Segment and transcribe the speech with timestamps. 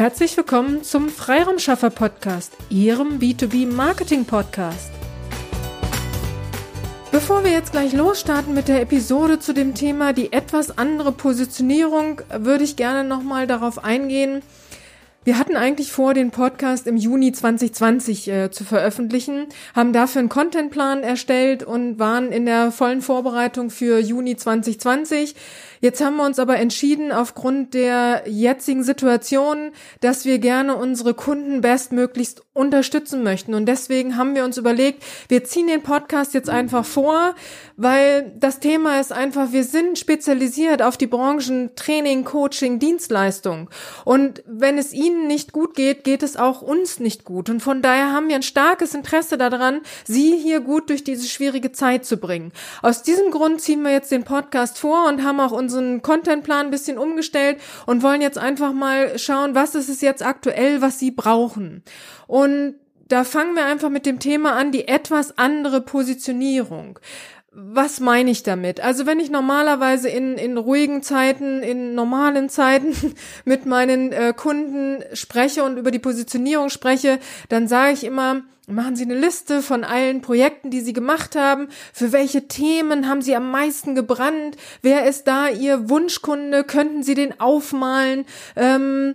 [0.00, 4.90] Herzlich willkommen zum Freiraumschaffer Podcast, Ihrem B2B Marketing Podcast.
[7.12, 12.22] Bevor wir jetzt gleich losstarten mit der Episode zu dem Thema die etwas andere Positionierung,
[12.30, 14.40] würde ich gerne nochmal darauf eingehen,
[15.22, 20.30] wir hatten eigentlich vor, den Podcast im Juni 2020 äh, zu veröffentlichen, haben dafür einen
[20.30, 25.34] Contentplan erstellt und waren in der vollen Vorbereitung für Juni 2020.
[25.80, 31.62] Jetzt haben wir uns aber entschieden, aufgrund der jetzigen Situation, dass wir gerne unsere Kunden
[31.62, 33.54] bestmöglichst unterstützen möchten.
[33.54, 37.34] Und deswegen haben wir uns überlegt, wir ziehen den Podcast jetzt einfach vor,
[37.76, 43.70] weil das Thema ist einfach, wir sind spezialisiert auf die Branchen Training, Coaching, Dienstleistung.
[44.04, 47.48] Und wenn es Ihnen nicht gut geht, geht es auch uns nicht gut.
[47.48, 51.72] Und von daher haben wir ein starkes Interesse daran, Sie hier gut durch diese schwierige
[51.72, 52.52] Zeit zu bringen.
[52.82, 56.70] Aus diesem Grund ziehen wir jetzt den Podcast vor und haben auch unseren Contentplan ein
[56.70, 61.10] bisschen umgestellt und wollen jetzt einfach mal schauen, was ist es jetzt aktuell, was Sie
[61.10, 61.82] brauchen.
[62.26, 62.74] Und
[63.08, 66.98] da fangen wir einfach mit dem Thema an, die etwas andere Positionierung.
[67.52, 68.80] Was meine ich damit?
[68.80, 72.94] Also wenn ich normalerweise in, in ruhigen Zeiten, in normalen Zeiten
[73.44, 78.96] mit meinen äh, Kunden spreche und über die Positionierung spreche, dann sage ich immer, machen
[78.96, 81.68] Sie eine Liste von allen Projekten, die Sie gemacht haben.
[81.92, 84.56] Für welche Themen haben Sie am meisten gebrannt?
[84.82, 86.64] Wer ist da Ihr Wunschkunde?
[86.64, 88.24] Könnten Sie den aufmalen?
[88.56, 89.14] Ähm,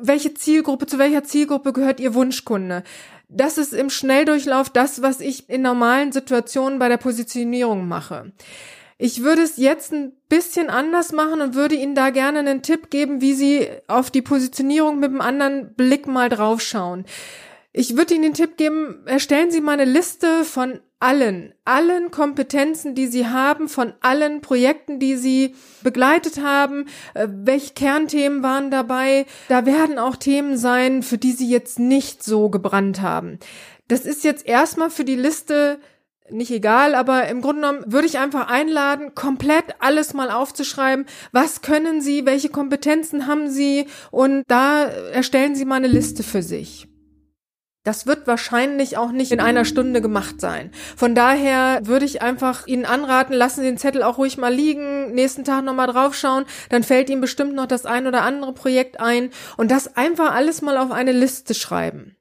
[0.00, 2.82] welche Zielgruppe, zu welcher Zielgruppe gehört Ihr Wunschkunde?
[3.28, 8.32] Das ist im Schnelldurchlauf das, was ich in normalen Situationen bei der Positionierung mache.
[8.98, 12.88] Ich würde es jetzt ein bisschen anders machen und würde Ihnen da gerne einen Tipp
[12.88, 17.04] geben, wie Sie auf die Positionierung mit einem anderen Blick mal draufschauen.
[17.78, 22.94] Ich würde Ihnen den Tipp geben, erstellen Sie mal eine Liste von allen, allen Kompetenzen,
[22.94, 26.86] die Sie haben, von allen Projekten, die Sie begleitet haben.
[27.12, 29.26] Äh, welche Kernthemen waren dabei?
[29.50, 33.40] Da werden auch Themen sein, für die Sie jetzt nicht so gebrannt haben.
[33.88, 35.78] Das ist jetzt erstmal für die Liste
[36.30, 41.04] nicht egal, aber im Grunde genommen würde ich einfach einladen, komplett alles mal aufzuschreiben.
[41.32, 42.24] Was können Sie?
[42.24, 43.86] Welche Kompetenzen haben Sie?
[44.10, 46.88] Und da erstellen Sie mal eine Liste für sich.
[47.86, 50.72] Das wird wahrscheinlich auch nicht in einer Stunde gemacht sein.
[50.96, 55.14] Von daher würde ich einfach Ihnen anraten, lassen Sie den Zettel auch ruhig mal liegen,
[55.14, 59.30] nächsten Tag nochmal draufschauen, dann fällt Ihnen bestimmt noch das ein oder andere Projekt ein
[59.56, 62.16] und das einfach alles mal auf eine Liste schreiben.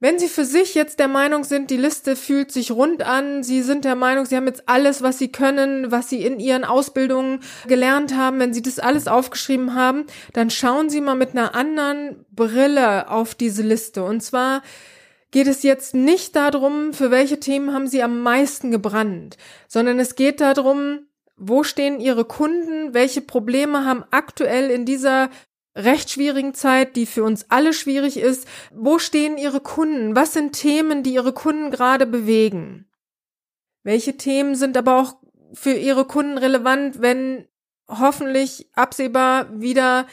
[0.00, 3.62] Wenn Sie für sich jetzt der Meinung sind, die Liste fühlt sich rund an, Sie
[3.62, 7.40] sind der Meinung, Sie haben jetzt alles, was Sie können, was Sie in Ihren Ausbildungen
[7.66, 10.04] gelernt haben, wenn Sie das alles aufgeschrieben haben,
[10.34, 14.04] dann schauen Sie mal mit einer anderen Brille auf diese Liste.
[14.04, 14.62] Und zwar
[15.32, 19.36] geht es jetzt nicht darum, für welche Themen haben Sie am meisten gebrannt,
[19.66, 21.00] sondern es geht darum,
[21.36, 22.94] wo stehen Ihre Kunden?
[22.94, 25.30] Welche Probleme haben aktuell in dieser
[25.78, 28.46] recht schwierigen Zeit, die für uns alle schwierig ist.
[28.72, 30.16] Wo stehen Ihre Kunden?
[30.16, 32.90] Was sind Themen, die Ihre Kunden gerade bewegen?
[33.84, 35.16] Welche Themen sind aber auch
[35.54, 37.46] für Ihre Kunden relevant, wenn
[37.88, 40.06] hoffentlich absehbar wieder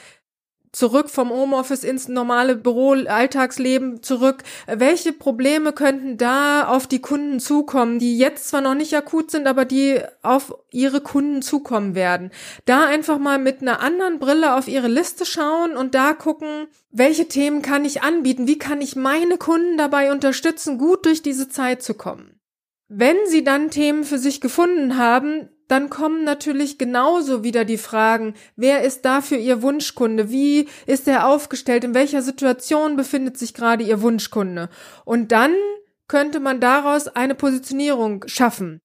[0.76, 4.44] zurück vom Homeoffice ins normale Büro, Alltagsleben zurück.
[4.68, 9.48] Welche Probleme könnten da auf die Kunden zukommen, die jetzt zwar noch nicht akut sind,
[9.48, 12.32] aber die auf ihre Kunden zukommen werden?
[12.66, 17.28] Da einfach mal mit einer anderen Brille auf ihre Liste schauen und da gucken, welche
[17.28, 18.48] Themen kann ich anbieten?
[18.48, 22.40] Wie kann ich meine Kunden dabei unterstützen, gut durch diese Zeit zu kommen?
[22.88, 28.36] Wenn Sie dann Themen für sich gefunden haben, dann kommen natürlich genauso wieder die Fragen,
[28.56, 30.30] wer ist dafür Ihr Wunschkunde?
[30.30, 31.84] Wie ist er aufgestellt?
[31.84, 34.70] In welcher Situation befindet sich gerade Ihr Wunschkunde?
[35.06, 35.54] Und dann
[36.08, 38.82] könnte man daraus eine Positionierung schaffen.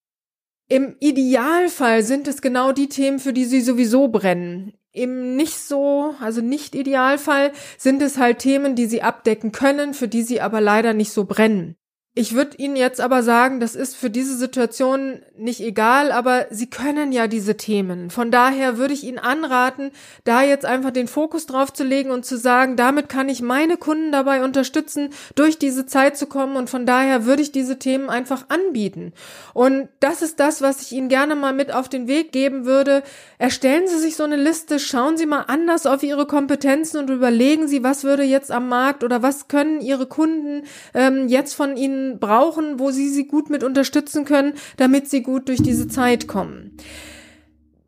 [0.69, 4.73] Im Idealfall sind es genau die Themen, für die Sie sowieso brennen.
[4.93, 10.09] Im nicht so, also nicht Idealfall sind es halt Themen, die Sie abdecken können, für
[10.09, 11.77] die Sie aber leider nicht so brennen.
[12.17, 16.69] Ich würde Ihnen jetzt aber sagen, das ist für diese Situation nicht egal, aber Sie
[16.69, 18.11] können ja diese Themen.
[18.11, 19.93] Von daher würde ich Ihnen anraten,
[20.25, 23.77] da jetzt einfach den Fokus drauf zu legen und zu sagen, damit kann ich meine
[23.77, 28.11] Kunden dabei unterstützen, durch diese Zeit zu kommen und von daher würde ich diese Themen
[28.11, 29.13] einfach anbieten.
[29.55, 33.05] Und das ist das, was ich Ihnen gerne mal mit auf den Weg geben würde.
[33.39, 37.69] Erstellen Sie sich so eine Liste, schauen Sie mal anders auf Ihre Kompetenzen und überlegen
[37.69, 42.00] Sie, was würde jetzt am Markt oder was können Ihre Kunden ähm, jetzt von Ihnen
[42.21, 46.77] brauchen, wo sie sie gut mit unterstützen können, damit sie gut durch diese Zeit kommen.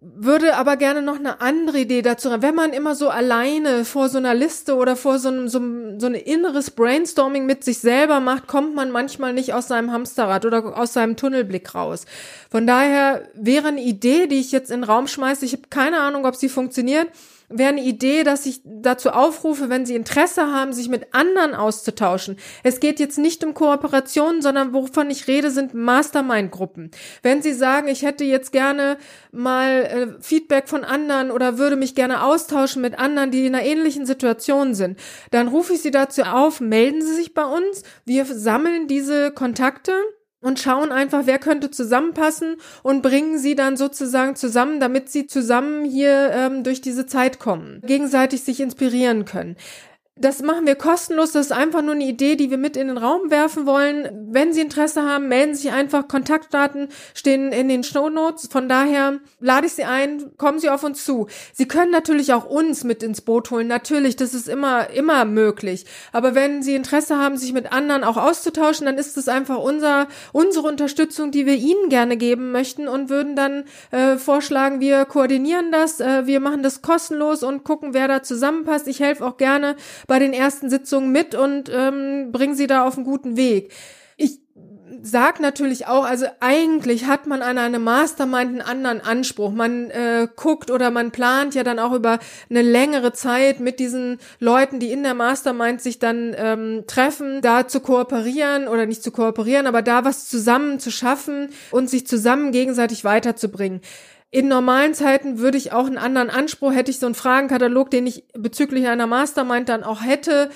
[0.05, 2.43] Würde aber gerne noch eine andere Idee dazu haben.
[2.43, 5.61] Wenn man immer so alleine vor so einer Liste oder vor so einem so,
[5.99, 10.45] so ein inneres Brainstorming mit sich selber macht, kommt man manchmal nicht aus seinem Hamsterrad
[10.45, 12.05] oder aus seinem Tunnelblick raus.
[12.51, 16.01] Von daher wäre eine Idee, die ich jetzt in den Raum schmeiße, ich habe keine
[16.01, 17.07] Ahnung, ob sie funktioniert,
[17.53, 22.37] wäre eine Idee, dass ich dazu aufrufe, wenn Sie Interesse haben, sich mit anderen auszutauschen.
[22.63, 26.91] Es geht jetzt nicht um Kooperationen, sondern wovon ich rede, sind Mastermind-Gruppen.
[27.23, 28.97] Wenn Sie sagen, ich hätte jetzt gerne
[29.31, 33.65] mal äh, Feedback von anderen oder würde mich gerne austauschen mit anderen, die in einer
[33.65, 34.99] ähnlichen Situation sind,
[35.31, 37.83] dann rufe ich Sie dazu auf, melden Sie sich bei uns.
[38.05, 39.93] Wir sammeln diese Kontakte
[40.43, 45.85] und schauen einfach, wer könnte zusammenpassen und bringen sie dann sozusagen zusammen, damit sie zusammen
[45.85, 49.57] hier ähm, durch diese Zeit kommen, gegenseitig sich inspirieren können.
[50.17, 51.33] Das machen wir kostenlos.
[51.33, 54.29] Das ist einfach nur eine Idee, die wir mit in den Raum werfen wollen.
[54.31, 56.07] Wenn Sie Interesse haben, melden Sie sich einfach.
[56.07, 58.47] Kontaktdaten stehen in den Show Notes.
[58.53, 61.29] Von daher lade ich Sie ein, kommen Sie auf uns zu.
[61.55, 63.69] Sie können natürlich auch uns mit ins Boot holen.
[63.69, 65.87] Natürlich, das ist immer, immer möglich.
[66.13, 70.09] Aber wenn Sie Interesse haben, sich mit anderen auch auszutauschen, dann ist es einfach unser,
[70.33, 75.73] unsere Unterstützung, die wir Ihnen gerne geben möchten und würden dann äh, vorschlagen, wir koordinieren
[75.73, 78.87] das, äh, wir machen das kostenlos und gucken, wer da zusammenpasst.
[78.89, 79.75] Ich helfe auch gerne
[80.07, 83.73] bei den ersten Sitzungen mit und ähm, bringe sie da auf einen guten Weg.
[84.17, 84.41] Ich
[85.03, 89.51] sag natürlich auch, also eigentlich hat man an einem Mastermind einen anderen Anspruch.
[89.51, 92.19] Man äh, guckt oder man plant ja dann auch über
[92.51, 97.67] eine längere Zeit mit diesen Leuten, die in der Mastermind sich dann ähm, treffen, da
[97.67, 102.53] zu kooperieren oder nicht zu kooperieren, aber da was zusammen zu schaffen und sich zusammen
[102.53, 103.81] gegenseitig weiterzubringen.
[104.33, 108.07] In normalen Zeiten würde ich auch einen anderen Anspruch, hätte ich so einen Fragenkatalog, den
[108.07, 110.49] ich bezüglich einer Mastermind dann auch hätte.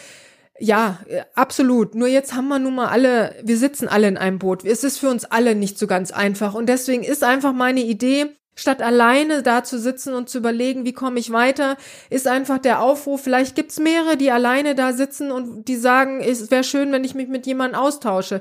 [0.58, 1.00] Ja,
[1.34, 1.94] absolut.
[1.94, 4.64] Nur jetzt haben wir nun mal alle, wir sitzen alle in einem Boot.
[4.64, 6.54] Es ist für uns alle nicht so ganz einfach.
[6.54, 10.94] Und deswegen ist einfach meine Idee, statt alleine da zu sitzen und zu überlegen, wie
[10.94, 11.76] komme ich weiter,
[12.08, 16.50] ist einfach der Aufruf, vielleicht gibt's mehrere, die alleine da sitzen und die sagen, es
[16.50, 18.40] wäre schön, wenn ich mich mit jemandem austausche.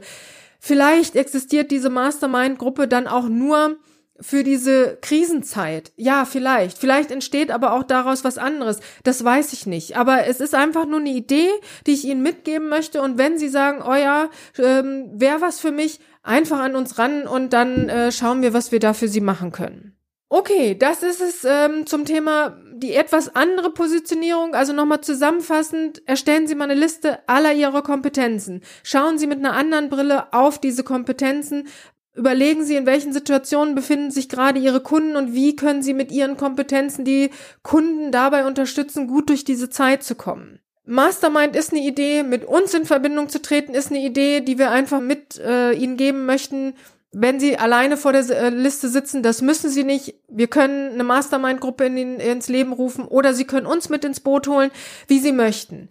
[0.61, 3.75] Vielleicht existiert diese Mastermind-Gruppe dann auch nur,
[4.19, 5.91] für diese Krisenzeit.
[5.97, 6.77] Ja, vielleicht.
[6.77, 8.79] Vielleicht entsteht aber auch daraus was anderes.
[9.03, 9.97] Das weiß ich nicht.
[9.97, 11.49] Aber es ist einfach nur eine Idee,
[11.85, 13.01] die ich Ihnen mitgeben möchte.
[13.01, 17.27] Und wenn Sie sagen, oh ja, ähm, wäre was für mich, einfach an uns ran
[17.27, 19.95] und dann äh, schauen wir, was wir da für Sie machen können.
[20.27, 24.53] Okay, das ist es ähm, zum Thema die etwas andere Positionierung.
[24.53, 28.61] Also nochmal zusammenfassend, erstellen Sie mal eine Liste aller Ihrer Kompetenzen.
[28.83, 31.67] Schauen Sie mit einer anderen Brille auf diese Kompetenzen.
[32.15, 36.13] Überlegen Sie, in welchen Situationen befinden sich gerade Ihre Kunden und wie können Sie mit
[36.13, 37.29] Ihren Kompetenzen die
[37.61, 40.59] Kunden dabei unterstützen, gut durch diese Zeit zu kommen.
[40.85, 44.71] Mastermind ist eine Idee, mit uns in Verbindung zu treten, ist eine Idee, die wir
[44.71, 46.75] einfach mit äh, Ihnen geben möchten.
[47.11, 50.15] Wenn Sie alleine vor der äh, Liste sitzen, das müssen Sie nicht.
[50.29, 54.47] Wir können eine Mastermind-Gruppe in ins Leben rufen oder Sie können uns mit ins Boot
[54.47, 54.71] holen,
[55.07, 55.89] wie Sie möchten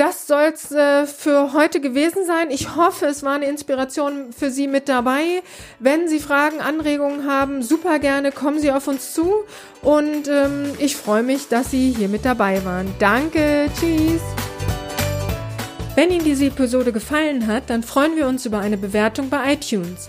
[0.00, 2.50] das soll's äh, für heute gewesen sein.
[2.50, 5.42] Ich hoffe, es war eine Inspiration für Sie mit dabei.
[5.78, 9.30] Wenn Sie Fragen, Anregungen haben, super gerne kommen Sie auf uns zu.
[9.82, 12.94] Und ähm, ich freue mich, dass Sie hier mit dabei waren.
[12.98, 14.22] Danke, tschüss.
[15.96, 20.08] Wenn Ihnen diese Episode gefallen hat, dann freuen wir uns über eine Bewertung bei iTunes.